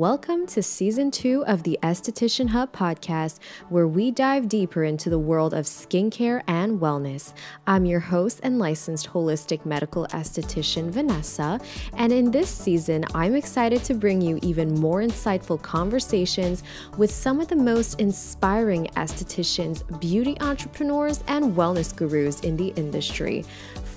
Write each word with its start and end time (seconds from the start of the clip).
Welcome 0.00 0.46
to 0.46 0.62
season 0.62 1.10
two 1.10 1.44
of 1.44 1.62
the 1.62 1.78
Esthetician 1.82 2.48
Hub 2.48 2.72
podcast, 2.72 3.38
where 3.68 3.86
we 3.86 4.10
dive 4.10 4.48
deeper 4.48 4.82
into 4.82 5.10
the 5.10 5.18
world 5.18 5.52
of 5.52 5.66
skincare 5.66 6.42
and 6.46 6.80
wellness. 6.80 7.34
I'm 7.66 7.84
your 7.84 8.00
host 8.00 8.40
and 8.42 8.58
licensed 8.58 9.10
holistic 9.10 9.66
medical 9.66 10.06
esthetician, 10.06 10.88
Vanessa, 10.88 11.60
and 11.98 12.14
in 12.14 12.30
this 12.30 12.48
season, 12.48 13.04
I'm 13.14 13.34
excited 13.34 13.84
to 13.84 13.92
bring 13.92 14.22
you 14.22 14.38
even 14.40 14.72
more 14.72 15.02
insightful 15.02 15.60
conversations 15.60 16.62
with 16.96 17.10
some 17.10 17.38
of 17.38 17.48
the 17.48 17.56
most 17.56 18.00
inspiring 18.00 18.86
estheticians, 18.96 19.82
beauty 20.00 20.34
entrepreneurs, 20.40 21.22
and 21.28 21.54
wellness 21.54 21.94
gurus 21.94 22.40
in 22.40 22.56
the 22.56 22.68
industry. 22.68 23.44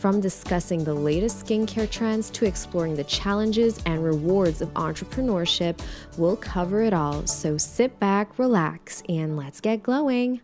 From 0.01 0.19
discussing 0.19 0.83
the 0.83 0.93
latest 0.93 1.45
skincare 1.45 1.89
trends 1.89 2.29
to 2.31 2.43
exploring 2.43 2.93
the 2.93 3.05
challenges 3.05 3.79
and 3.85 4.03
rewards 4.03 4.61
of 4.61 4.67
entrepreneurship, 4.73 5.79
we'll 6.17 6.35
cover 6.35 6.81
it 6.81 6.93
all. 6.93 7.25
So 7.27 7.57
sit 7.57 7.99
back, 7.99 8.37
relax, 8.39 9.03
and 9.07 9.37
let's 9.37 9.61
get 9.61 9.83
glowing. 9.83 10.41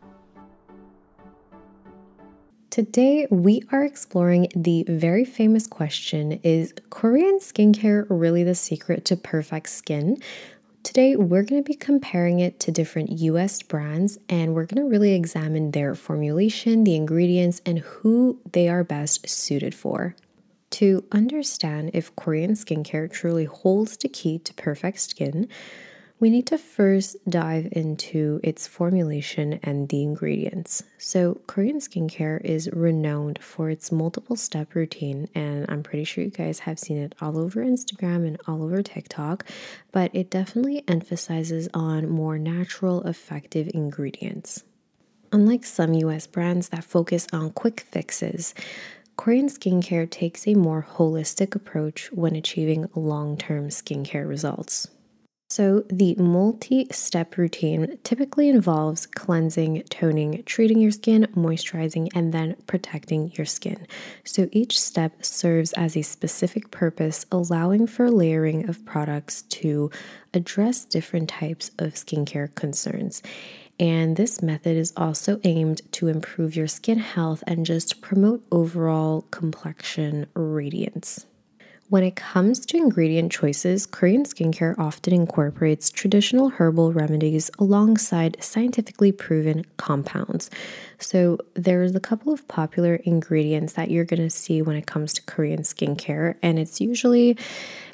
Today, 2.70 3.25
we 3.31 3.63
are 3.72 3.84
exploring 3.84 4.48
the 4.55 4.85
very 4.88 5.25
famous 5.25 5.66
question 5.66 6.34
Is 6.44 6.73
Korean 6.91 7.39
skincare 7.39 8.05
really 8.09 8.44
the 8.44 8.53
secret 8.53 9.05
to 9.05 9.17
perfect 9.17 9.70
skin? 9.70 10.22
Today, 10.84 11.16
we're 11.16 11.44
going 11.44 11.61
to 11.61 11.67
be 11.67 11.75
comparing 11.75 12.39
it 12.39 12.59
to 12.61 12.72
different 12.72 13.11
US 13.20 13.61
brands 13.63 14.17
and 14.30 14.53
we're 14.53 14.66
going 14.66 14.84
to 14.84 14.89
really 14.89 15.13
examine 15.13 15.72
their 15.72 15.94
formulation, 15.95 16.84
the 16.84 16.95
ingredients, 16.95 17.59
and 17.66 17.80
who 17.80 18.39
they 18.53 18.70
are 18.70 18.84
best 18.84 19.27
suited 19.27 19.75
for. 19.75 20.16
To 20.79 21.03
understand 21.11 21.91
if 21.93 22.15
Korean 22.15 22.53
skincare 22.53 23.11
truly 23.11 23.43
holds 23.43 23.97
the 23.97 24.07
key 24.07 24.39
to 24.39 24.53
perfect 24.53 25.02
skin, 25.02 25.49
we 26.21 26.29
need 26.29 26.47
to 26.47 26.57
first 26.57 27.17
dive 27.29 27.67
into 27.73 28.39
its 28.43 28.66
formulation 28.66 29.59
and 29.61 29.89
the 29.89 30.02
ingredients. 30.03 30.83
So, 30.97 31.41
Korean 31.47 31.80
skincare 31.80 32.39
is 32.45 32.69
renowned 32.71 33.44
for 33.44 33.69
its 33.69 33.91
multiple 33.91 34.38
step 34.38 34.73
routine, 34.73 35.27
and 35.36 35.66
I'm 35.67 35.83
pretty 35.83 36.05
sure 36.05 36.23
you 36.23 36.30
guys 36.30 36.59
have 36.59 36.80
seen 36.80 36.97
it 36.97 37.14
all 37.19 37.38
over 37.38 37.59
Instagram 37.59 38.25
and 38.25 38.39
all 38.47 38.64
over 38.64 38.81
TikTok, 38.81 39.43
but 39.91 40.11
it 40.14 40.30
definitely 40.30 40.86
emphasizes 40.88 41.67
on 41.73 42.08
more 42.08 42.39
natural, 42.39 43.05
effective 43.05 43.69
ingredients. 43.73 44.64
Unlike 45.31 45.66
some 45.66 45.93
US 45.93 46.25
brands 46.25 46.69
that 46.69 46.83
focus 46.83 47.27
on 47.31 47.52
quick 47.52 47.81
fixes, 47.81 48.55
Korean 49.20 49.50
skincare 49.50 50.09
takes 50.09 50.48
a 50.48 50.56
more 50.56 50.88
holistic 50.94 51.53
approach 51.53 52.09
when 52.14 52.38
achieving 52.38 52.89
long 52.95 53.36
term 53.36 53.67
skincare 53.67 54.26
results. 54.26 54.88
So, 55.50 55.84
the 55.89 56.16
multi 56.16 56.88
step 56.92 57.36
routine 57.36 57.98
typically 58.06 58.48
involves 58.48 59.06
cleansing, 59.06 59.84
toning, 59.89 60.44
treating 60.45 60.80
your 60.80 60.92
skin, 60.92 61.28
moisturizing, 61.36 62.08
and 62.16 62.31
then 62.31 62.56
protecting 62.66 63.34
your 63.34 63.45
skin. 63.45 63.86
So, 64.23 64.48
each 64.53 64.80
step 64.80 65.26
serves 65.26 65.73
as 65.73 65.98
a 65.98 66.02
specific 66.02 66.72
purpose, 66.72 67.26
allowing 67.30 67.88
for 67.88 68.09
layering 68.09 68.70
of 68.70 68.86
products 68.86 69.42
to 69.42 69.92
address 70.33 70.86
different 70.86 71.28
types 71.28 71.72
of 71.78 71.95
skincare 71.95 72.56
concerns. 72.56 73.22
And 73.80 74.17
this 74.17 74.41
method 74.41 74.75
is 74.75 74.91
also 74.97 75.39
aimed 75.44 75.81
to 75.94 76.08
improve 76.08 76.55
your 76.55 76.67
skin 76.67 76.99
health 76.99 77.44
and 77.47 77.66
just 77.66 78.02
promote 78.02 78.44
overall 78.52 79.21
complexion 79.31 80.27
radiance. 80.33 81.25
When 81.88 82.03
it 82.03 82.16
comes 82.16 82.67
to 82.67 82.77
ingredient 82.77 83.31
choices, 83.31 83.88
Korean 83.88 84.23
skincare 84.23 84.77
often 84.77 85.11
incorporates 85.11 85.89
traditional 85.89 86.49
herbal 86.49 86.94
remedies 86.94 87.49
alongside 87.58 88.38
scientifically 88.44 89.11
proven 89.11 89.66
compounds. 89.77 90.52
So, 90.99 91.39
there's 91.55 91.95
a 91.95 91.99
couple 91.99 92.31
of 92.31 92.47
popular 92.47 92.98
ingredients 92.98 93.73
that 93.73 93.89
you're 93.89 94.05
going 94.05 94.21
to 94.21 94.30
see 94.30 94.61
when 94.61 94.75
it 94.75 94.86
comes 94.86 95.14
to 95.14 95.23
Korean 95.23 95.61
skincare, 95.64 96.36
and 96.43 96.59
it's 96.59 96.80
usually 96.80 97.36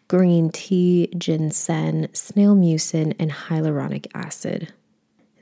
green 0.09 0.49
tea, 0.49 1.07
ginseng, 1.17 2.09
snail 2.11 2.53
mucin, 2.53 3.15
and 3.17 3.31
hyaluronic 3.31 4.07
acid. 4.13 4.73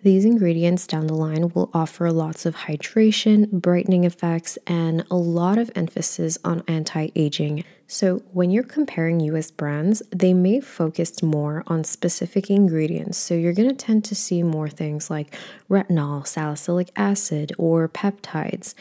These 0.03 0.25
ingredients 0.25 0.85
down 0.85 1.07
the 1.07 1.13
line 1.13 1.47
will 1.55 1.69
offer 1.73 2.11
lots 2.11 2.45
of 2.45 2.55
hydration, 2.55 3.49
brightening 3.49 4.03
effects, 4.03 4.57
and 4.67 5.05
a 5.09 5.15
lot 5.15 5.57
of 5.57 5.71
emphasis 5.75 6.37
on 6.43 6.61
anti 6.67 7.07
aging. 7.15 7.63
So, 7.87 8.21
when 8.33 8.51
you're 8.51 8.65
comparing 8.65 9.21
US 9.21 9.49
brands, 9.49 10.03
they 10.11 10.33
may 10.33 10.59
focus 10.59 11.23
more 11.23 11.63
on 11.67 11.85
specific 11.85 12.49
ingredients. 12.49 13.17
So, 13.17 13.33
you're 13.33 13.53
going 13.53 13.69
to 13.69 13.75
tend 13.75 14.03
to 14.03 14.15
see 14.15 14.43
more 14.43 14.67
things 14.67 15.09
like 15.09 15.37
retinol, 15.69 16.27
salicylic 16.27 16.91
acid, 16.97 17.53
or 17.57 17.87
peptides. 17.87 18.73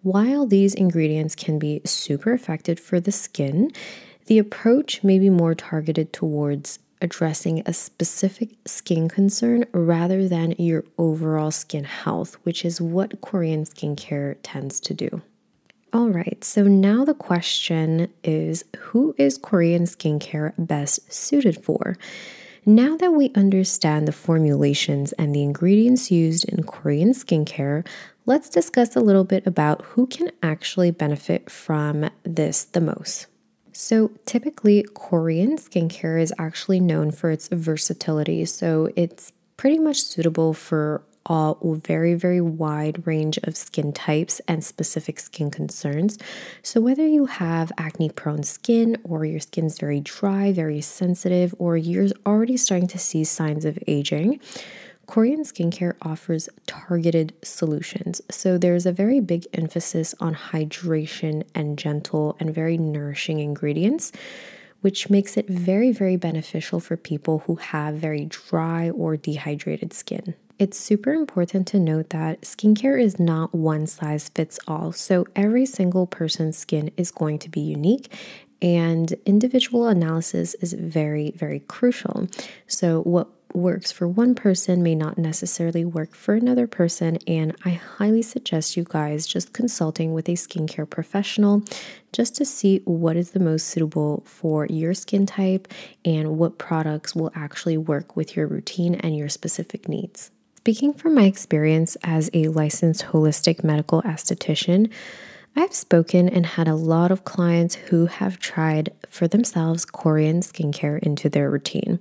While 0.00 0.46
these 0.46 0.72
ingredients 0.72 1.34
can 1.34 1.58
be 1.58 1.82
super 1.84 2.32
effective 2.32 2.80
for 2.80 3.00
the 3.00 3.12
skin, 3.12 3.70
the 4.26 4.38
approach 4.38 5.04
may 5.04 5.18
be 5.18 5.28
more 5.28 5.54
targeted 5.54 6.14
towards 6.14 6.78
addressing 7.00 7.62
a 7.66 7.72
specific 7.72 8.50
skin 8.66 9.08
concern 9.08 9.66
rather 9.72 10.28
than 10.28 10.54
your 10.58 10.84
overall 10.98 11.50
skin 11.50 11.84
health, 11.84 12.36
which 12.44 12.64
is 12.64 12.80
what 12.80 13.20
Korean 13.20 13.64
skincare 13.64 14.36
tends 14.42 14.80
to 14.80 14.94
do. 14.94 15.22
All 15.92 16.08
right, 16.08 16.42
so 16.42 16.64
now 16.64 17.04
the 17.04 17.14
question 17.14 18.08
is 18.24 18.64
who 18.76 19.14
is 19.16 19.38
Korean 19.38 19.84
skincare 19.84 20.52
best 20.58 21.12
suited 21.12 21.62
for? 21.62 21.96
Now 22.66 22.96
that 22.96 23.12
we 23.12 23.30
understand 23.34 24.08
the 24.08 24.12
formulations 24.12 25.12
and 25.12 25.34
the 25.34 25.42
ingredients 25.42 26.10
used 26.10 26.48
in 26.48 26.64
Korean 26.64 27.10
skincare, 27.10 27.86
let's 28.26 28.48
discuss 28.48 28.96
a 28.96 29.00
little 29.00 29.22
bit 29.22 29.46
about 29.46 29.82
who 29.82 30.06
can 30.06 30.30
actually 30.42 30.90
benefit 30.90 31.50
from 31.50 32.10
this 32.24 32.64
the 32.64 32.80
most. 32.80 33.26
So, 33.76 34.12
typically, 34.24 34.86
Korean 34.94 35.58
skincare 35.58 36.22
is 36.22 36.32
actually 36.38 36.78
known 36.78 37.10
for 37.10 37.32
its 37.32 37.48
versatility. 37.48 38.44
So, 38.44 38.88
it's 38.94 39.32
pretty 39.56 39.80
much 39.80 40.00
suitable 40.00 40.54
for 40.54 41.02
a 41.26 41.54
very, 41.62 42.14
very 42.14 42.40
wide 42.40 43.04
range 43.04 43.38
of 43.44 43.56
skin 43.56 43.92
types 43.92 44.40
and 44.46 44.62
specific 44.62 45.18
skin 45.18 45.50
concerns. 45.50 46.18
So, 46.62 46.80
whether 46.80 47.04
you 47.04 47.26
have 47.26 47.72
acne 47.76 48.10
prone 48.10 48.44
skin, 48.44 48.96
or 49.02 49.24
your 49.24 49.40
skin's 49.40 49.78
very 49.78 50.00
dry, 50.00 50.52
very 50.52 50.80
sensitive, 50.80 51.52
or 51.58 51.76
you're 51.76 52.10
already 52.24 52.56
starting 52.56 52.88
to 52.88 52.98
see 52.98 53.24
signs 53.24 53.64
of 53.64 53.76
aging, 53.88 54.38
Korean 55.06 55.44
skincare 55.44 55.94
offers 56.02 56.48
targeted 56.66 57.34
solutions. 57.42 58.20
So 58.30 58.58
there's 58.58 58.86
a 58.86 58.92
very 58.92 59.20
big 59.20 59.46
emphasis 59.52 60.14
on 60.20 60.34
hydration 60.34 61.44
and 61.54 61.78
gentle 61.78 62.36
and 62.40 62.54
very 62.54 62.78
nourishing 62.78 63.40
ingredients, 63.40 64.12
which 64.80 65.10
makes 65.10 65.36
it 65.36 65.48
very, 65.48 65.92
very 65.92 66.16
beneficial 66.16 66.80
for 66.80 66.96
people 66.96 67.40
who 67.46 67.56
have 67.56 67.94
very 67.94 68.26
dry 68.26 68.90
or 68.90 69.16
dehydrated 69.16 69.92
skin. 69.92 70.34
It's 70.56 70.78
super 70.78 71.12
important 71.12 71.66
to 71.68 71.80
note 71.80 72.10
that 72.10 72.42
skincare 72.42 73.02
is 73.02 73.18
not 73.18 73.52
one 73.52 73.88
size 73.88 74.28
fits 74.28 74.60
all. 74.68 74.92
So 74.92 75.26
every 75.34 75.66
single 75.66 76.06
person's 76.06 76.56
skin 76.56 76.92
is 76.96 77.10
going 77.10 77.40
to 77.40 77.48
be 77.48 77.60
unique 77.60 78.12
and 78.64 79.12
individual 79.26 79.86
analysis 79.86 80.54
is 80.54 80.72
very, 80.72 81.32
very 81.32 81.60
crucial. 81.60 82.26
So, 82.66 83.02
what 83.02 83.28
works 83.52 83.92
for 83.92 84.08
one 84.08 84.34
person 84.34 84.82
may 84.82 84.94
not 84.94 85.16
necessarily 85.16 85.84
work 85.84 86.14
for 86.14 86.34
another 86.34 86.66
person. 86.66 87.18
And 87.28 87.54
I 87.64 87.70
highly 87.70 88.22
suggest 88.22 88.76
you 88.76 88.84
guys 88.84 89.28
just 89.28 89.52
consulting 89.52 90.12
with 90.12 90.28
a 90.28 90.32
skincare 90.32 90.90
professional 90.90 91.62
just 92.12 92.34
to 92.36 92.44
see 92.44 92.80
what 92.84 93.16
is 93.16 93.30
the 93.30 93.38
most 93.38 93.68
suitable 93.68 94.24
for 94.26 94.66
your 94.66 94.92
skin 94.92 95.24
type 95.24 95.68
and 96.04 96.36
what 96.36 96.58
products 96.58 97.14
will 97.14 97.30
actually 97.36 97.78
work 97.78 98.16
with 98.16 98.34
your 98.34 98.48
routine 98.48 98.96
and 98.96 99.16
your 99.16 99.28
specific 99.28 99.88
needs. 99.88 100.32
Speaking 100.56 100.92
from 100.92 101.14
my 101.14 101.24
experience 101.24 101.96
as 102.02 102.30
a 102.32 102.48
licensed 102.48 103.04
holistic 103.04 103.62
medical 103.62 104.02
esthetician, 104.02 104.90
I've 105.56 105.74
spoken 105.74 106.28
and 106.28 106.44
had 106.44 106.66
a 106.66 106.74
lot 106.74 107.12
of 107.12 107.24
clients 107.24 107.76
who 107.76 108.06
have 108.06 108.40
tried 108.40 108.92
for 109.08 109.28
themselves 109.28 109.84
Korean 109.84 110.40
skincare 110.40 110.98
into 110.98 111.28
their 111.28 111.48
routine. 111.48 112.00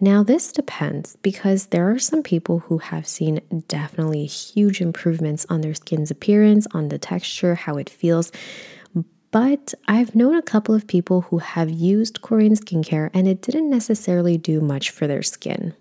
Now, 0.00 0.22
this 0.22 0.52
depends 0.52 1.16
because 1.22 1.66
there 1.66 1.90
are 1.90 1.98
some 1.98 2.22
people 2.22 2.60
who 2.60 2.78
have 2.78 3.06
seen 3.06 3.40
definitely 3.68 4.26
huge 4.26 4.80
improvements 4.80 5.46
on 5.48 5.62
their 5.62 5.74
skin's 5.74 6.10
appearance, 6.10 6.66
on 6.72 6.88
the 6.88 6.98
texture, 6.98 7.54
how 7.54 7.76
it 7.78 7.88
feels. 7.88 8.32
But 9.30 9.74
I've 9.86 10.14
known 10.14 10.34
a 10.34 10.42
couple 10.42 10.74
of 10.74 10.86
people 10.86 11.22
who 11.22 11.38
have 11.38 11.70
used 11.70 12.20
Korean 12.20 12.54
skincare 12.54 13.10
and 13.14 13.28
it 13.28 13.40
didn't 13.40 13.70
necessarily 13.70 14.36
do 14.36 14.60
much 14.60 14.90
for 14.90 15.06
their 15.06 15.22
skin. 15.22 15.74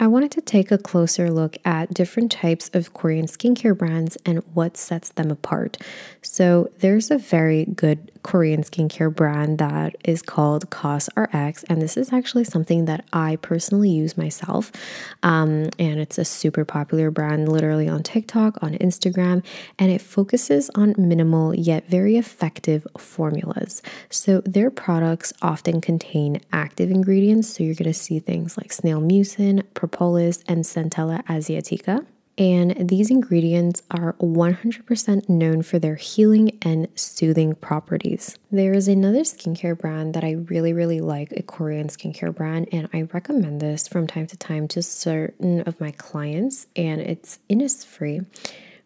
I 0.00 0.06
wanted 0.06 0.30
to 0.32 0.40
take 0.40 0.70
a 0.70 0.78
closer 0.78 1.28
look 1.28 1.56
at 1.64 1.92
different 1.92 2.30
types 2.30 2.70
of 2.72 2.94
Korean 2.94 3.26
skincare 3.26 3.76
brands 3.76 4.16
and 4.24 4.44
what 4.54 4.76
sets 4.76 5.08
them 5.08 5.28
apart. 5.28 5.76
So, 6.22 6.70
there's 6.78 7.10
a 7.10 7.18
very 7.18 7.64
good 7.64 8.12
Korean 8.22 8.62
skincare 8.62 9.14
brand 9.14 9.58
that 9.58 9.96
is 10.04 10.22
called 10.22 10.70
COSRX, 10.70 11.64
and 11.68 11.80
this 11.82 11.96
is 11.96 12.12
actually 12.12 12.44
something 12.44 12.84
that 12.84 13.04
I 13.12 13.36
personally 13.36 13.90
use 13.90 14.16
myself. 14.16 14.70
Um, 15.22 15.70
and 15.78 15.98
it's 15.98 16.18
a 16.18 16.24
super 16.24 16.64
popular 16.64 17.10
brand, 17.10 17.48
literally 17.50 17.88
on 17.88 18.02
TikTok, 18.02 18.62
on 18.62 18.74
Instagram, 18.74 19.44
and 19.78 19.90
it 19.90 20.00
focuses 20.00 20.70
on 20.74 20.94
minimal 20.96 21.54
yet 21.54 21.88
very 21.88 22.16
effective 22.16 22.86
formulas. 22.96 23.82
So, 24.10 24.42
their 24.42 24.70
products 24.70 25.32
often 25.42 25.80
contain 25.80 26.40
active 26.52 26.90
ingredients, 26.90 27.48
so 27.48 27.64
you're 27.64 27.74
going 27.74 27.92
to 27.92 27.94
see 27.94 28.20
things 28.20 28.56
like 28.56 28.72
snail 28.72 29.00
mucin, 29.00 29.64
propolis, 29.88 30.42
and 30.46 30.64
Centella 30.64 31.24
asiatica. 31.24 32.06
And 32.36 32.88
these 32.88 33.10
ingredients 33.10 33.82
are 33.90 34.12
100% 34.20 35.28
known 35.28 35.62
for 35.62 35.80
their 35.80 35.96
healing 35.96 36.56
and 36.62 36.86
soothing 36.94 37.56
properties. 37.56 38.38
There 38.52 38.72
is 38.72 38.86
another 38.86 39.22
skincare 39.22 39.76
brand 39.76 40.14
that 40.14 40.22
I 40.22 40.32
really, 40.32 40.72
really 40.72 41.00
like, 41.00 41.32
a 41.32 41.42
Korean 41.42 41.88
skincare 41.88 42.32
brand, 42.32 42.68
and 42.70 42.88
I 42.92 43.08
recommend 43.12 43.60
this 43.60 43.88
from 43.88 44.06
time 44.06 44.28
to 44.28 44.36
time 44.36 44.68
to 44.68 44.82
certain 44.82 45.62
of 45.62 45.80
my 45.80 45.90
clients, 45.90 46.68
and 46.76 47.00
it's 47.00 47.40
Innisfree 47.50 48.24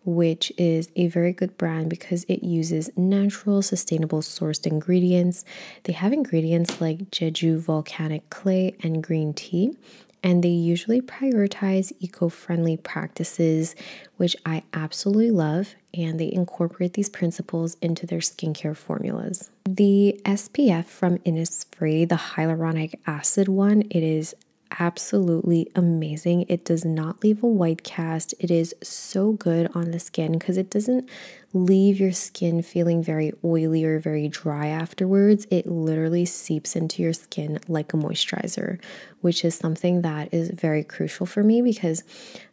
which 0.05 0.53
is 0.59 0.91
a 0.97 1.07
very 1.09 1.33
good 1.33 1.57
brand 1.57 1.89
because 1.89 2.25
it 2.25 2.43
uses 2.43 2.91
natural, 2.97 3.63
sustainable 3.63 4.21
sourced 4.21 4.67
ingredients. 4.67 5.45
They 5.85 5.93
have 5.93 6.13
ingredients 6.13 6.81
like 6.81 7.11
Jeju 7.11 7.61
volcanic 7.61 8.29
clay 8.31 8.75
and 8.83 9.03
green 9.03 9.33
tea, 9.33 9.77
and 10.23 10.43
they 10.43 10.49
usually 10.49 11.01
prioritize 11.01 11.93
eco 12.01 12.29
friendly 12.29 12.77
practices, 12.77 13.75
which 14.17 14.37
I 14.47 14.63
absolutely 14.73 15.31
love, 15.31 15.75
and 15.95 16.19
they 16.19 16.33
incorporate 16.33 16.95
these 16.95 17.09
principles 17.09 17.77
into 17.83 18.07
their 18.07 18.21
skincare 18.21 18.77
formulas. 18.77 19.51
The 19.65 20.21
SPF 20.25 20.87
from 20.87 21.19
Innisfree, 21.19 22.09
the 22.09 22.17
hyaluronic 22.17 22.95
acid 23.07 23.49
one, 23.49 23.83
it 23.91 24.03
is 24.03 24.35
absolutely 24.79 25.71
amazing. 25.75 26.47
It 26.49 26.65
does 26.65 26.85
not 26.85 27.23
leave 27.23 27.43
a 27.43 27.47
white 27.47 27.83
cast. 27.83 28.35
It 28.39 28.51
is 28.51 28.75
so 28.83 29.33
good 29.33 29.71
on 29.75 29.91
the 29.91 29.99
skin 29.99 30.33
because 30.33 30.57
it 30.57 30.71
doesn't 30.71 31.09
leave 31.53 32.01
your 32.01 32.13
skin 32.13 32.63
feeling 32.63 33.03
very 33.03 33.33
oily 33.45 33.85
or 33.85 33.99
very 33.99 34.29
dry 34.29 34.69
afterwards. 34.69 35.47
It 35.51 35.67
literally 35.67 36.25
seeps 36.25 36.77
into 36.77 37.03
your 37.03 37.13
skin 37.13 37.59
like 37.69 37.93
a 37.93 37.97
moisturizer, 37.97 38.81
which 39.21 39.45
is 39.45 39.55
something 39.55 40.03
that 40.03 40.33
is 40.33 40.51
very 40.51 40.85
crucial 40.85 41.27
for 41.27 41.43
me 41.43 41.63
because 41.63 42.03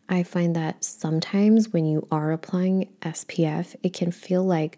I 0.09 0.23
find 0.23 0.55
that 0.55 0.83
sometimes 0.83 1.69
when 1.69 1.85
you 1.85 2.07
are 2.11 2.31
applying 2.31 2.89
SPF, 3.01 3.75
it 3.83 3.93
can 3.93 4.11
feel 4.11 4.43
like 4.43 4.77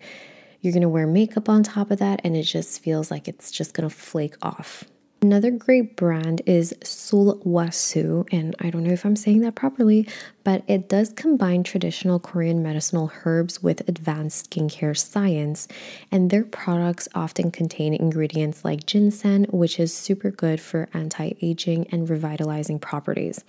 you're 0.59 0.73
going 0.73 0.81
to 0.81 0.89
wear 0.89 1.07
makeup 1.07 1.49
on 1.49 1.63
top 1.63 1.89
of 1.89 1.99
that 1.99 2.21
and 2.23 2.35
it 2.35 2.43
just 2.43 2.83
feels 2.83 3.09
like 3.09 3.27
it's 3.27 3.51
just 3.51 3.73
going 3.73 3.89
to 3.89 3.95
flake 3.95 4.35
off. 4.41 4.83
Another 5.23 5.51
great 5.51 5.95
brand 5.97 6.41
is 6.47 6.73
Sulwhasoo, 6.81 8.27
and 8.31 8.55
I 8.59 8.71
don't 8.71 8.83
know 8.83 8.91
if 8.91 9.05
I'm 9.05 9.15
saying 9.15 9.41
that 9.41 9.53
properly, 9.53 10.07
but 10.43 10.63
it 10.67 10.89
does 10.89 11.13
combine 11.13 11.61
traditional 11.61 12.19
Korean 12.19 12.63
medicinal 12.63 13.11
herbs 13.23 13.61
with 13.61 13.87
advanced 13.87 14.49
skincare 14.49 14.97
science. 14.97 15.67
And 16.11 16.31
their 16.31 16.43
products 16.43 17.07
often 17.13 17.51
contain 17.51 17.93
ingredients 17.93 18.65
like 18.65 18.87
ginseng, 18.87 19.43
which 19.51 19.79
is 19.79 19.95
super 19.95 20.31
good 20.31 20.59
for 20.59 20.89
anti 20.91 21.33
aging 21.39 21.85
and 21.91 22.09
revitalizing 22.09 22.79
properties. 22.79 23.43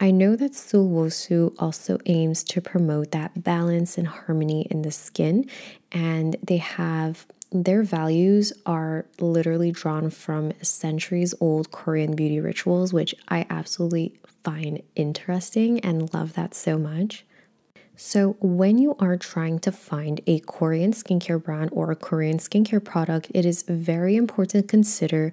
I 0.00 0.12
know 0.12 0.34
that 0.36 0.52
Sulwhasoo 0.52 1.54
also 1.58 1.98
aims 2.06 2.42
to 2.44 2.62
promote 2.62 3.10
that 3.10 3.44
balance 3.44 3.98
and 3.98 4.06
harmony 4.06 4.66
in 4.70 4.80
the 4.80 4.90
skin, 4.90 5.44
and 5.92 6.36
they 6.42 6.56
have 6.56 7.26
their 7.52 7.82
values 7.82 8.52
are 8.64 9.04
literally 9.20 9.70
drawn 9.70 10.10
from 10.10 10.52
centuries 10.62 11.34
old 11.40 11.70
Korean 11.70 12.16
beauty 12.16 12.40
rituals, 12.40 12.92
which 12.92 13.14
I 13.28 13.46
absolutely 13.50 14.14
find 14.42 14.82
interesting 14.96 15.78
and 15.80 16.12
love 16.14 16.32
that 16.34 16.54
so 16.54 16.78
much. 16.78 17.24
So, 17.94 18.36
when 18.40 18.78
you 18.78 18.96
are 18.98 19.16
trying 19.16 19.58
to 19.60 19.70
find 19.70 20.20
a 20.26 20.40
Korean 20.40 20.92
skincare 20.92 21.42
brand 21.42 21.70
or 21.72 21.90
a 21.90 21.96
Korean 21.96 22.38
skincare 22.38 22.82
product, 22.82 23.30
it 23.34 23.44
is 23.44 23.62
very 23.62 24.16
important 24.16 24.64
to 24.64 24.68
consider 24.68 25.32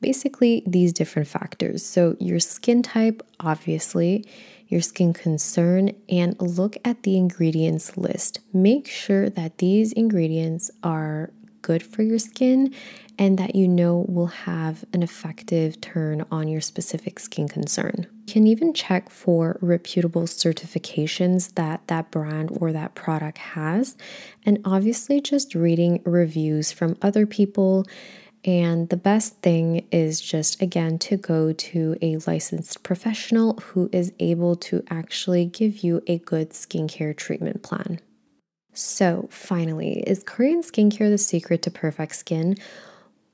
basically 0.00 0.62
these 0.64 0.92
different 0.92 1.28
factors. 1.28 1.84
So, 1.84 2.16
your 2.20 2.38
skin 2.38 2.82
type, 2.82 3.20
obviously, 3.40 4.24
your 4.68 4.80
skin 4.80 5.12
concern, 5.12 5.90
and 6.08 6.40
look 6.40 6.76
at 6.84 7.02
the 7.02 7.16
ingredients 7.16 7.96
list. 7.96 8.40
Make 8.52 8.86
sure 8.86 9.28
that 9.30 9.58
these 9.58 9.92
ingredients 9.92 10.70
are 10.82 11.30
good 11.68 11.82
for 11.82 12.02
your 12.02 12.18
skin 12.18 12.74
and 13.18 13.38
that 13.38 13.54
you 13.54 13.68
know 13.68 14.06
will 14.08 14.28
have 14.48 14.86
an 14.94 15.02
effective 15.02 15.78
turn 15.82 16.24
on 16.30 16.48
your 16.48 16.62
specific 16.62 17.18
skin 17.18 17.46
concern. 17.46 18.06
You 18.26 18.32
can 18.32 18.46
even 18.46 18.72
check 18.72 19.10
for 19.10 19.58
reputable 19.60 20.22
certifications 20.22 21.52
that 21.56 21.86
that 21.88 22.10
brand 22.10 22.56
or 22.58 22.72
that 22.72 22.94
product 22.94 23.36
has, 23.36 23.98
and 24.46 24.60
obviously 24.64 25.20
just 25.20 25.54
reading 25.54 26.00
reviews 26.06 26.72
from 26.72 26.96
other 27.02 27.26
people. 27.26 27.84
And 28.46 28.88
the 28.88 28.96
best 28.96 29.42
thing 29.42 29.86
is 29.92 30.22
just 30.22 30.62
again 30.62 30.98
to 31.00 31.18
go 31.18 31.52
to 31.52 31.96
a 32.00 32.16
licensed 32.26 32.82
professional 32.82 33.58
who 33.58 33.90
is 33.92 34.10
able 34.20 34.56
to 34.56 34.82
actually 34.88 35.44
give 35.44 35.84
you 35.84 36.02
a 36.06 36.16
good 36.16 36.50
skincare 36.50 37.14
treatment 37.14 37.62
plan. 37.62 38.00
So, 38.80 39.26
finally, 39.32 40.04
is 40.06 40.22
Korean 40.22 40.62
skincare 40.62 41.10
the 41.10 41.18
secret 41.18 41.62
to 41.62 41.70
perfect 41.70 42.14
skin? 42.14 42.56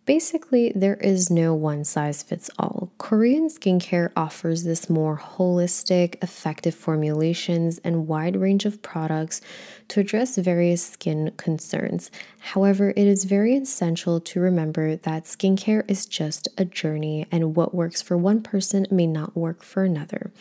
Basically, 0.06 0.72
there 0.74 0.96
is 0.96 1.30
no 1.30 1.52
one 1.52 1.84
size 1.84 2.22
fits 2.22 2.48
all. 2.58 2.90
Korean 2.96 3.50
skincare 3.50 4.10
offers 4.16 4.64
this 4.64 4.88
more 4.88 5.18
holistic, 5.18 6.16
effective 6.22 6.74
formulations 6.74 7.78
and 7.84 8.08
wide 8.08 8.36
range 8.36 8.64
of 8.64 8.80
products 8.80 9.42
to 9.88 10.00
address 10.00 10.38
various 10.38 10.86
skin 10.86 11.30
concerns. 11.36 12.10
However, 12.38 12.94
it 12.96 13.06
is 13.06 13.24
very 13.24 13.54
essential 13.54 14.20
to 14.20 14.40
remember 14.40 14.96
that 14.96 15.24
skincare 15.24 15.84
is 15.90 16.06
just 16.06 16.48
a 16.56 16.64
journey, 16.64 17.26
and 17.30 17.54
what 17.54 17.74
works 17.74 18.00
for 18.00 18.16
one 18.16 18.42
person 18.42 18.86
may 18.90 19.06
not 19.06 19.36
work 19.36 19.62
for 19.62 19.84
another. 19.84 20.32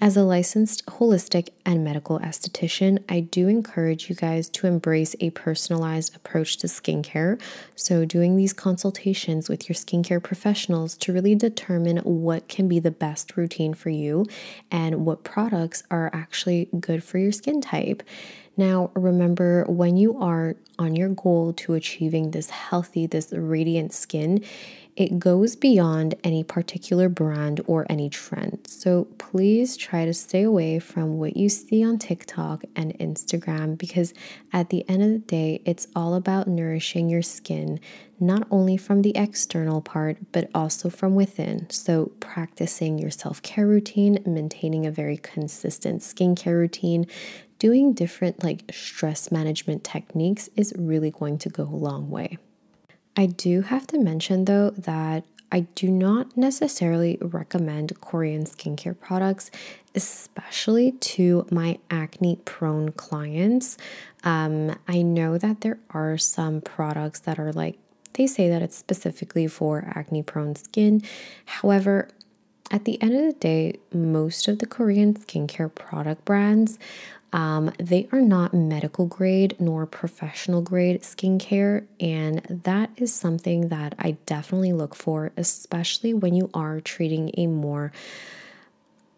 As 0.00 0.16
a 0.16 0.22
licensed 0.22 0.86
holistic 0.86 1.48
and 1.66 1.82
medical 1.82 2.20
esthetician, 2.20 3.02
I 3.08 3.18
do 3.18 3.48
encourage 3.48 4.08
you 4.08 4.14
guys 4.14 4.48
to 4.50 4.68
embrace 4.68 5.16
a 5.18 5.30
personalized 5.30 6.14
approach 6.14 6.56
to 6.58 6.68
skincare. 6.68 7.40
So, 7.74 8.04
doing 8.04 8.36
these 8.36 8.52
consultations 8.52 9.48
with 9.48 9.68
your 9.68 9.74
skincare 9.74 10.22
professionals 10.22 10.96
to 10.98 11.12
really 11.12 11.34
determine 11.34 11.96
what 11.98 12.46
can 12.46 12.68
be 12.68 12.78
the 12.78 12.92
best 12.92 13.36
routine 13.36 13.74
for 13.74 13.90
you 13.90 14.24
and 14.70 15.04
what 15.04 15.24
products 15.24 15.82
are 15.90 16.10
actually 16.12 16.68
good 16.78 17.02
for 17.02 17.18
your 17.18 17.32
skin 17.32 17.60
type. 17.60 18.04
Now, 18.58 18.90
remember 18.94 19.64
when 19.68 19.96
you 19.96 20.18
are 20.18 20.56
on 20.80 20.96
your 20.96 21.10
goal 21.10 21.52
to 21.54 21.74
achieving 21.74 22.32
this 22.32 22.50
healthy, 22.50 23.06
this 23.06 23.32
radiant 23.32 23.94
skin, 23.94 24.44
it 24.96 25.20
goes 25.20 25.54
beyond 25.54 26.16
any 26.24 26.42
particular 26.42 27.08
brand 27.08 27.60
or 27.68 27.86
any 27.88 28.10
trend. 28.10 28.66
So 28.66 29.06
please 29.16 29.76
try 29.76 30.04
to 30.04 30.12
stay 30.12 30.42
away 30.42 30.80
from 30.80 31.18
what 31.18 31.36
you 31.36 31.48
see 31.48 31.84
on 31.84 31.98
TikTok 31.98 32.64
and 32.74 32.98
Instagram 32.98 33.78
because 33.78 34.12
at 34.52 34.70
the 34.70 34.84
end 34.88 35.04
of 35.04 35.10
the 35.10 35.18
day, 35.20 35.62
it's 35.64 35.86
all 35.94 36.16
about 36.16 36.48
nourishing 36.48 37.08
your 37.08 37.22
skin, 37.22 37.78
not 38.18 38.48
only 38.50 38.76
from 38.76 39.02
the 39.02 39.16
external 39.16 39.80
part, 39.80 40.16
but 40.32 40.50
also 40.52 40.90
from 40.90 41.14
within. 41.14 41.70
So 41.70 42.10
practicing 42.18 42.98
your 42.98 43.12
self 43.12 43.40
care 43.42 43.68
routine, 43.68 44.18
maintaining 44.26 44.84
a 44.84 44.90
very 44.90 45.16
consistent 45.16 46.02
skincare 46.02 46.54
routine, 46.58 47.06
doing 47.58 47.92
different 47.92 48.42
like 48.42 48.62
stress 48.72 49.30
management 49.30 49.84
techniques 49.84 50.48
is 50.56 50.72
really 50.76 51.10
going 51.10 51.38
to 51.38 51.48
go 51.48 51.64
a 51.64 51.64
long 51.64 52.10
way. 52.10 52.38
I 53.16 53.26
do 53.26 53.62
have 53.62 53.86
to 53.88 53.98
mention 53.98 54.44
though 54.44 54.70
that 54.70 55.24
I 55.50 55.60
do 55.60 55.88
not 55.88 56.36
necessarily 56.36 57.18
recommend 57.20 57.98
Korean 58.00 58.44
skincare 58.44 58.98
products, 58.98 59.50
especially 59.94 60.92
to 60.92 61.46
my 61.50 61.78
acne 61.90 62.36
prone 62.44 62.90
clients. 62.92 63.78
Um, 64.24 64.76
I 64.86 65.02
know 65.02 65.38
that 65.38 65.62
there 65.62 65.78
are 65.90 66.18
some 66.18 66.60
products 66.60 67.20
that 67.20 67.38
are 67.38 67.52
like, 67.52 67.78
they 68.12 68.26
say 68.26 68.48
that 68.50 68.62
it's 68.62 68.76
specifically 68.76 69.46
for 69.46 69.90
acne 69.94 70.22
prone 70.22 70.54
skin. 70.54 71.02
However, 71.46 72.08
at 72.70 72.84
the 72.84 73.00
end 73.02 73.14
of 73.14 73.22
the 73.22 73.40
day, 73.40 73.78
most 73.92 74.48
of 74.48 74.58
the 74.58 74.66
Korean 74.66 75.14
skincare 75.14 75.74
product 75.74 76.24
brands 76.24 76.78
um, 77.32 77.72
they 77.78 78.08
are 78.10 78.20
not 78.20 78.54
medical 78.54 79.06
grade 79.06 79.54
nor 79.58 79.84
professional 79.86 80.62
grade 80.62 81.02
skincare, 81.02 81.84
and 82.00 82.62
that 82.64 82.90
is 82.96 83.12
something 83.12 83.68
that 83.68 83.94
I 83.98 84.12
definitely 84.24 84.72
look 84.72 84.94
for, 84.94 85.32
especially 85.36 86.14
when 86.14 86.34
you 86.34 86.48
are 86.54 86.80
treating 86.80 87.30
a 87.36 87.46
more 87.46 87.92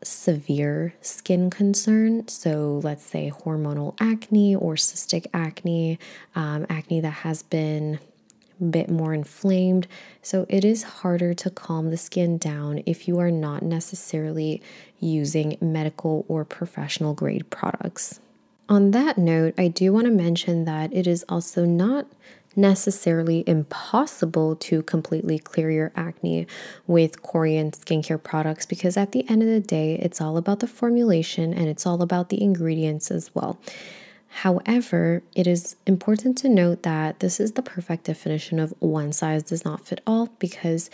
severe 0.02 0.95
skin 1.00 1.50
concern. 1.50 2.26
So, 2.26 2.80
let's 2.83 3.04
say 3.04 3.30
hormonal 3.45 3.95
acne 4.00 4.57
or 4.57 4.75
cystic 4.75 5.26
acne, 5.33 5.99
um, 6.35 6.66
acne 6.69 7.00
that 7.00 7.11
has 7.11 7.45
been 7.45 8.00
bit 8.62 8.90
more 8.90 9.14
inflamed. 9.14 9.87
So, 10.23 10.47
it 10.49 10.64
is 10.64 10.83
harder 10.83 11.35
to 11.35 11.50
calm 11.50 11.90
the 11.90 11.97
skin 11.97 12.38
down 12.38 12.83
if 12.87 13.09
you 13.09 13.19
are 13.19 13.31
not 13.31 13.62
necessarily 13.62 14.62
using 14.99 15.57
medical 15.61 16.25
or 16.29 16.45
professional 16.45 17.14
grade 17.14 17.50
products. 17.50 18.21
On 18.69 18.93
that 18.93 19.19
note, 19.19 19.55
I 19.59 19.67
do 19.67 19.93
want 19.93 20.07
to 20.07 20.12
mention 20.12 20.64
that 20.64 20.93
it 20.93 21.07
is 21.09 21.25
also 21.29 21.64
not 21.64 22.07
necessarily 22.57 23.45
impossible 23.47 24.57
to 24.57 24.83
completely 24.83 25.38
clear 25.38 25.71
your 25.71 25.93
acne 25.97 26.47
with 26.87 27.23
Korean 27.23 27.71
skincare 27.71 28.23
products 28.23 28.67
because 28.67 28.97
at 28.97 29.12
the 29.12 29.29
end 29.29 29.43
of 29.43 29.49
the 29.49 29.61
day, 29.61 29.95
it's 29.95 30.21
all 30.21 30.37
about 30.37 30.61
the 30.61 30.67
formulation 30.67 31.55
and 31.55 31.69
it's 31.69 31.87
all 31.87 32.02
about 32.02 32.29
the 32.29 32.43
ingredients 32.43 33.11
as 33.11 33.35
well. 33.35 33.59
However, 34.31 35.23
it 35.35 35.47
is 35.47 35.77
important 35.87 36.39
to 36.39 36.49
note 36.49 36.85
that 36.85 37.21
this 37.21 37.41
is 37.41 37.53
the 37.53 37.63
perfect 37.63 38.05
definition 38.05 38.59
of 38.59 38.73
one 38.79 39.13
size 39.13 39.43
does 39.43 39.65
not 39.65 39.87
fit 39.87 40.01
all 40.07 40.29
because 40.39 40.89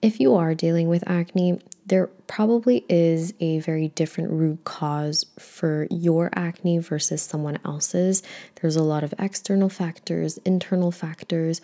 if 0.00 0.20
you 0.20 0.34
are 0.36 0.54
dealing 0.54 0.88
with 0.88 1.02
acne, 1.08 1.60
there 1.86 2.06
probably 2.26 2.84
is 2.88 3.32
a 3.40 3.58
very 3.60 3.88
different 3.88 4.30
root 4.30 4.62
cause 4.64 5.26
for 5.38 5.88
your 5.90 6.30
acne 6.34 6.78
versus 6.78 7.22
someone 7.22 7.58
else's. 7.64 8.22
There's 8.60 8.76
a 8.76 8.82
lot 8.82 9.02
of 9.02 9.14
external 9.18 9.70
factors, 9.70 10.38
internal 10.44 10.92
factors. 10.92 11.60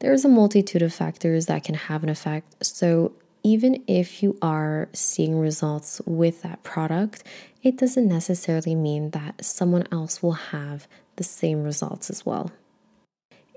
There's 0.00 0.24
a 0.24 0.28
multitude 0.28 0.82
of 0.82 0.92
factors 0.92 1.46
that 1.46 1.62
can 1.62 1.74
have 1.74 2.02
an 2.02 2.08
effect. 2.08 2.64
So, 2.64 3.12
even 3.42 3.82
if 3.86 4.22
you 4.22 4.38
are 4.42 4.88
seeing 4.92 5.38
results 5.38 6.00
with 6.06 6.42
that 6.42 6.62
product, 6.62 7.22
it 7.62 7.76
doesn't 7.76 8.08
necessarily 8.08 8.74
mean 8.74 9.10
that 9.10 9.44
someone 9.44 9.86
else 9.92 10.22
will 10.22 10.32
have 10.32 10.86
the 11.16 11.24
same 11.24 11.62
results 11.62 12.10
as 12.10 12.24
well. 12.24 12.50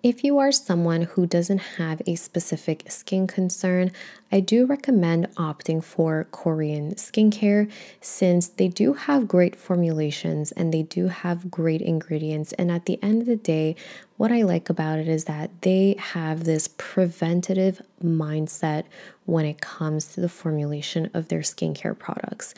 If 0.03 0.22
you 0.22 0.38
are 0.38 0.51
someone 0.51 1.03
who 1.03 1.25
doesn't 1.25 1.60
have 1.77 2.01
a 2.05 2.15
specific 2.15 2.91
skin 2.91 3.25
concern, 3.25 3.93
I 4.33 4.41
do 4.41 4.65
recommend 4.65 5.33
opting 5.36 5.81
for 5.81 6.27
Korean 6.29 6.95
skincare 6.95 7.72
since 8.01 8.50
they 8.50 8.67
do 8.67 8.95
have 8.95 9.29
great 9.29 9.55
formulations 9.55 10.51
and 10.51 10.74
they 10.74 10.83
do 10.83 11.07
have 11.07 11.50
great 11.50 11.81
ingredients. 11.81 12.51
And 12.51 12.69
at 12.69 12.86
the 12.86 13.01
end 13.01 13.22
of 13.22 13.27
the 13.27 13.38
day, 13.38 13.77
what 14.17 14.33
I 14.33 14.41
like 14.41 14.69
about 14.69 15.00
it 15.00 15.07
is 15.07 15.24
that 15.24 15.62
they 15.62 15.95
have 15.98 16.43
this 16.43 16.67
preventative 16.67 17.81
mindset 18.03 18.83
when 19.24 19.45
it 19.45 19.62
comes 19.62 20.07
to 20.07 20.19
the 20.19 20.27
formulation 20.27 21.12
of 21.13 21.29
their 21.29 21.43
skincare 21.43 21.98
products. 21.98 22.53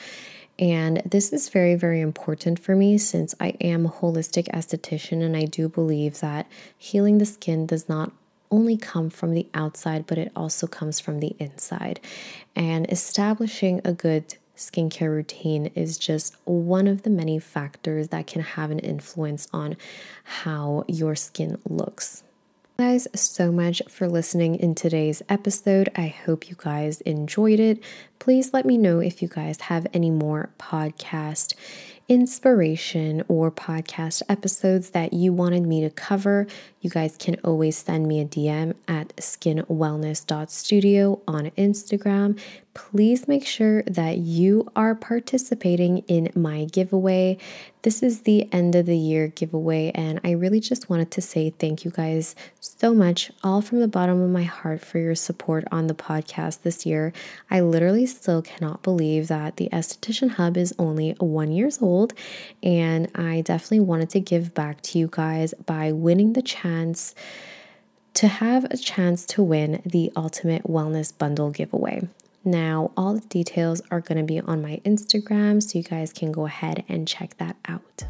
And 0.58 1.02
this 1.06 1.34
is 1.34 1.50
very, 1.50 1.76
very 1.76 2.00
important 2.00 2.60
for 2.60 2.76
me 2.76 2.98
since 2.98 3.36
I 3.40 3.50
am 3.60 3.86
a 3.86 3.90
holistic 3.90 4.48
esthetician 4.50 5.22
and 5.22 5.36
I 5.36 5.46
do 5.46 5.68
believe 5.68 6.20
that 6.22 6.48
healing 6.78 7.18
the 7.18 7.26
skin 7.26 7.66
does 7.66 7.90
not 7.90 8.12
only 8.52 8.78
come 8.78 9.10
from 9.10 9.34
the 9.34 9.48
outside, 9.54 10.08
but 10.08 10.18
it 10.18 10.32
also 10.36 10.68
comes 10.68 11.00
from 11.00 11.20
the 11.20 11.36
inside. 11.40 12.00
And 12.56 12.90
establishing 12.90 13.82
a 13.84 13.92
good 13.92 14.36
skincare 14.56 15.10
routine 15.10 15.68
is 15.76 15.98
just 15.98 16.36
one 16.46 16.88
of 16.88 17.04
the 17.04 17.10
many 17.10 17.40
factors 17.40 18.10
that 18.10 18.28
can 18.28 18.42
have 18.42 18.72
an 18.72 18.80
influence 18.80 19.50
on 19.52 19.76
how 20.24 20.86
your 20.88 21.16
skin 21.16 21.58
looks 21.68 22.24
guys 22.78 23.08
so 23.14 23.52
much 23.52 23.82
for 23.88 24.10
listening 24.10 24.56
in 24.56 24.74
today's 24.76 25.22
episode. 25.30 25.90
I 25.96 26.08
hope 26.08 26.50
you 26.50 26.56
guys 26.58 27.00
enjoyed 27.02 27.60
it. 27.60 27.82
Please 28.20 28.54
let 28.54 28.66
me 28.66 28.78
know 28.78 29.00
if 29.00 29.22
you 29.22 29.30
guys 29.30 29.62
have 29.62 29.88
any 29.94 30.12
more 30.12 30.50
podcast 30.60 31.54
inspiration 32.08 33.24
or 33.28 33.50
podcast 33.50 34.22
episodes 34.28 34.92
that 34.92 35.14
you 35.14 35.32
wanted 35.32 35.64
me 35.64 35.82
to 35.82 35.90
cover. 35.90 36.46
You 36.82 36.90
guys 36.90 37.16
can 37.18 37.38
always 37.44 37.78
send 37.78 38.08
me 38.08 38.20
a 38.20 38.26
DM 38.26 38.76
at 38.88 39.16
skinwellness.studio 39.16 41.22
on 41.28 41.46
Instagram 41.52 42.40
please 42.76 43.28
make 43.28 43.46
sure 43.46 43.82
that 43.84 44.20
you 44.20 44.70
are 44.76 44.94
participating 44.94 46.00
in 46.08 46.30
my 46.36 46.66
giveaway. 46.66 47.38
This 47.86 48.02
is 48.02 48.22
the 48.22 48.52
end 48.52 48.74
of 48.74 48.88
the 48.88 48.98
year 48.98 49.28
giveaway, 49.28 49.92
and 49.94 50.20
I 50.24 50.32
really 50.32 50.60
just 50.60 50.90
wanted 50.90 51.12
to 51.12 51.22
say 51.22 51.52
thank 51.52 51.86
you 51.86 51.92
guys 51.92 52.36
so 52.60 52.96
much, 52.96 53.32
all 53.44 53.62
from 53.62 53.80
the 53.80 53.88
bottom 53.88 54.20
of 54.24 54.32
my 54.32 54.42
heart, 54.42 54.82
for 54.82 54.98
your 54.98 55.14
support 55.14 55.66
on 55.72 55.86
the 55.86 55.94
podcast 55.94 56.64
this 56.64 56.88
year. 56.88 57.14
I 57.52 57.62
literally 57.62 58.08
still 58.08 58.42
cannot 58.42 58.82
believe 58.82 59.28
that 59.28 59.58
the 59.58 59.70
Esthetician 59.72 60.32
Hub 60.32 60.58
is 60.58 60.74
only 60.80 61.12
one 61.20 61.52
years 61.52 61.80
old, 61.80 62.14
and 62.64 63.08
I 63.14 63.42
definitely 63.42 63.82
wanted 63.82 64.10
to 64.10 64.20
give 64.20 64.56
back 64.56 64.82
to 64.82 64.98
you 64.98 65.08
guys 65.08 65.54
by 65.64 65.92
winning 65.92 66.34
the 66.34 66.42
chance 66.42 67.14
to 68.16 68.28
have 68.28 68.64
a 68.72 68.78
chance 68.78 69.28
to 69.28 69.44
win 69.44 69.84
the 69.86 70.12
Ultimate 70.16 70.64
Wellness 70.64 71.16
Bundle 71.16 71.52
giveaway. 71.52 72.08
Now, 72.48 72.92
all 72.96 73.16
the 73.16 73.22
details 73.22 73.82
are 73.90 74.02
going 74.02 74.20
to 74.20 74.24
be 74.24 74.40
on 74.40 74.62
my 74.62 74.80
Instagram, 74.86 75.64
so 75.64 75.80
you 75.80 75.84
guys 75.84 76.14
can 76.14 76.32
go 76.32 76.46
ahead 76.46 76.84
and 76.88 77.08
check 77.08 77.38
that 77.38 77.56
out. 77.68 78.04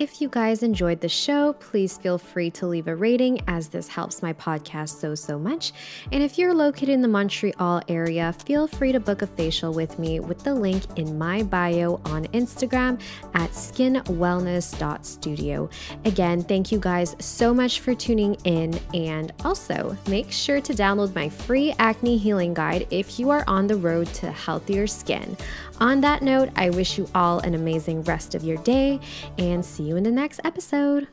If 0.00 0.20
you 0.22 0.30
guys 0.30 0.62
enjoyed 0.62 1.02
the 1.02 1.10
show, 1.10 1.52
please 1.52 1.98
feel 1.98 2.16
free 2.16 2.48
to 2.52 2.66
leave 2.66 2.88
a 2.88 2.96
rating 2.96 3.42
as 3.46 3.68
this 3.68 3.86
helps 3.86 4.22
my 4.22 4.32
podcast 4.32 4.98
so, 4.98 5.14
so 5.14 5.38
much. 5.38 5.74
And 6.10 6.22
if 6.22 6.38
you're 6.38 6.54
located 6.54 6.88
in 6.88 7.02
the 7.02 7.08
Montreal 7.08 7.82
area, 7.86 8.34
feel 8.46 8.66
free 8.66 8.92
to 8.92 9.00
book 9.00 9.20
a 9.20 9.26
facial 9.26 9.74
with 9.74 9.98
me 9.98 10.18
with 10.18 10.42
the 10.42 10.54
link 10.54 10.84
in 10.96 11.18
my 11.18 11.42
bio 11.42 12.00
on 12.06 12.24
Instagram 12.28 12.98
at 13.34 13.50
skinwellness.studio. 13.50 15.68
Again, 16.06 16.44
thank 16.44 16.72
you 16.72 16.78
guys 16.78 17.14
so 17.18 17.52
much 17.52 17.80
for 17.80 17.94
tuning 17.94 18.36
in. 18.44 18.80
And 18.94 19.34
also, 19.44 19.94
make 20.08 20.32
sure 20.32 20.62
to 20.62 20.72
download 20.72 21.14
my 21.14 21.28
free 21.28 21.74
acne 21.78 22.16
healing 22.16 22.54
guide 22.54 22.86
if 22.90 23.18
you 23.18 23.28
are 23.28 23.44
on 23.46 23.66
the 23.66 23.76
road 23.76 24.06
to 24.14 24.32
healthier 24.32 24.86
skin. 24.86 25.36
On 25.78 26.00
that 26.02 26.22
note, 26.22 26.48
I 26.56 26.70
wish 26.70 26.96
you 26.96 27.06
all 27.14 27.40
an 27.40 27.54
amazing 27.54 28.02
rest 28.04 28.34
of 28.34 28.44
your 28.44 28.56
day 28.58 28.98
and 29.38 29.64
see 29.64 29.89
you 29.90 29.96
in 29.96 30.04
the 30.04 30.10
next 30.12 30.40
episode. 30.44 31.08